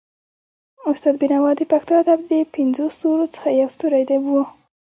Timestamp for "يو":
3.61-3.69